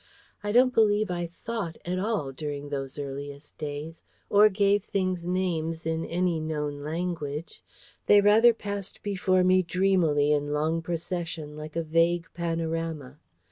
I 0.43 0.51
don't 0.51 0.73
believe 0.73 1.11
I 1.11 1.27
THOUGHT 1.27 1.77
at 1.85 1.99
all 1.99 2.31
during 2.31 2.69
those 2.69 2.97
earliest 2.97 3.59
days, 3.59 4.01
or 4.31 4.49
gave 4.49 4.83
things 4.83 5.27
names 5.27 5.85
in 5.85 6.05
any 6.07 6.39
known 6.39 6.81
language. 6.81 7.61
They 8.07 8.19
rather 8.19 8.51
passed 8.51 9.03
before 9.03 9.43
me 9.43 9.61
dreamily 9.61 10.31
in 10.31 10.53
long 10.53 10.81
procession, 10.81 11.55
like 11.55 11.75
a 11.75 11.83
vague 11.83 12.25
panorama. 12.33 13.19